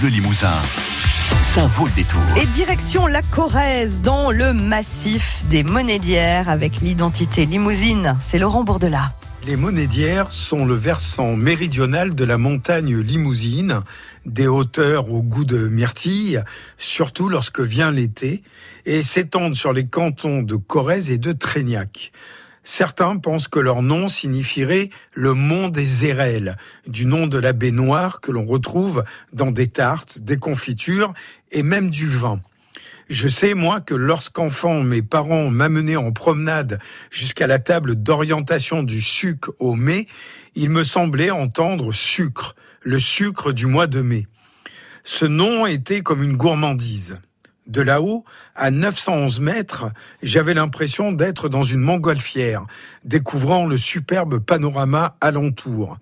[0.00, 0.54] Bleu Limousin.
[1.42, 2.20] Ça vaut le détour.
[2.40, 8.16] Et direction la Corrèze, dans le massif des Monédières, avec l'identité limousine.
[8.26, 9.12] C'est Laurent Bourdelat.
[9.46, 13.80] Les Monédières sont le versant méridional de la montagne limousine,
[14.24, 16.42] des hauteurs au goût de myrtille,
[16.78, 18.42] surtout lorsque vient l'été,
[18.86, 22.12] et s'étendent sur les cantons de Corrèze et de Trégnac.
[22.64, 26.56] Certains pensent que leur nom signifierait le mont des Érelles,
[26.86, 31.14] du nom de la baie noire que l'on retrouve dans des tartes, des confitures
[31.50, 32.40] et même du vin.
[33.08, 36.78] Je sais, moi, que lorsqu'enfant, mes parents m'amenaient en promenade
[37.10, 40.06] jusqu'à la table d'orientation du sucre au mai,
[40.54, 44.26] il me semblait entendre sucre, le sucre du mois de mai.
[45.02, 47.18] Ce nom était comme une gourmandise.
[47.70, 48.24] De là-haut,
[48.56, 49.86] à 911 mètres,
[50.24, 52.66] j'avais l'impression d'être dans une montgolfière,
[53.04, 55.96] découvrant le superbe panorama alentour.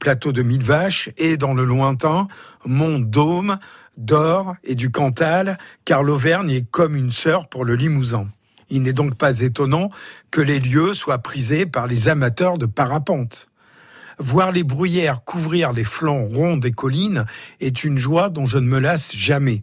[0.00, 2.26] Plateau de mille vaches et, dans le lointain,
[2.64, 3.60] mont Dôme,
[3.96, 8.26] d'or et du Cantal, car l'Auvergne est comme une sœur pour le Limousin.
[8.68, 9.90] Il n'est donc pas étonnant
[10.32, 13.46] que les lieux soient prisés par les amateurs de parapente.
[14.18, 17.26] Voir les bruyères couvrir les flancs ronds des collines
[17.60, 19.62] est une joie dont je ne me lasse jamais.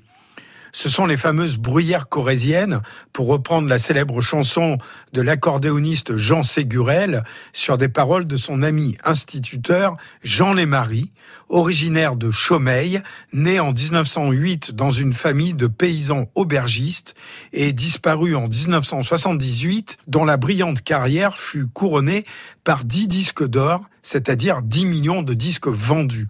[0.71, 2.81] Ce sont les fameuses bruyères corésiennes,
[3.13, 4.77] pour reprendre la célèbre chanson
[5.13, 11.11] de l'accordéoniste Jean Ségurel sur des paroles de son ami instituteur Jean Lémarie,
[11.49, 13.01] originaire de Chaumeil,
[13.33, 17.15] né en 1908 dans une famille de paysans aubergistes
[17.53, 22.25] et disparu en 1978, dont la brillante carrière fut couronnée
[22.63, 26.27] par dix disques d'or, c'est-à-dire 10 millions de disques vendus.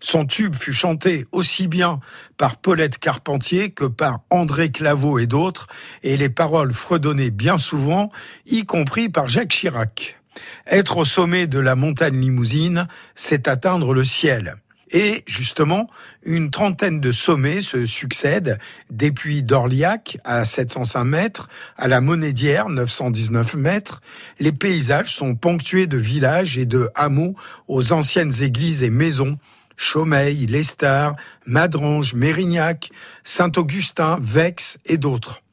[0.00, 2.00] Son tube fut chanté aussi bien
[2.36, 5.66] par Paulette Carpentier que par André Claveau et d'autres,
[6.02, 8.10] et les paroles fredonnaient bien souvent,
[8.46, 10.20] y compris par Jacques Chirac.
[10.66, 14.56] Être au sommet de la montagne limousine, c'est atteindre le ciel.
[14.96, 15.88] Et justement,
[16.22, 23.56] une trentaine de sommets se succèdent, depuis d'Orliac à 705 mètres, à la Monédière 919
[23.56, 24.02] mètres.
[24.38, 27.34] Les paysages sont ponctués de villages et de hameaux
[27.66, 29.36] aux anciennes églises et maisons
[29.76, 32.90] Chaumeil, Lestar, Madrange, Mérignac,
[33.24, 35.43] Saint-Augustin, Vex et d'autres.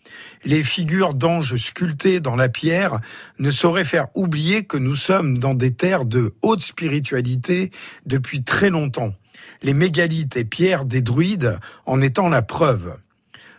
[0.44, 3.00] Les figures d'anges sculptées dans la pierre
[3.40, 7.72] ne sauraient faire oublier que nous sommes dans des terres de haute spiritualité
[8.06, 9.14] depuis très longtemps.
[9.64, 12.98] Les mégalithes et pierres des druides en étant la preuve.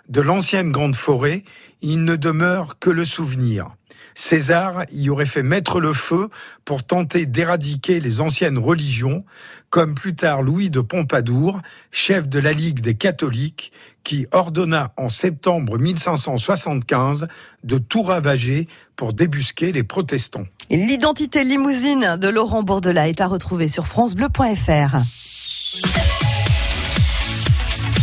[0.08, 1.44] De l'ancienne grande forêt,
[1.80, 3.68] il ne demeure que le souvenir.
[4.14, 6.28] César y aurait fait mettre le feu
[6.64, 9.24] pour tenter d'éradiquer les anciennes religions,
[9.70, 13.72] comme plus tard Louis de Pompadour, chef de la Ligue des catholiques,
[14.04, 17.28] qui ordonna en septembre 1575
[17.64, 20.44] de tout ravager pour débusquer les protestants.
[20.70, 24.98] L'identité limousine de Laurent Bourdelat est à retrouver sur francebleu.fr.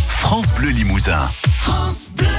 [0.07, 1.29] France Bleu Limousin.
[1.61, 2.38] France Bleu.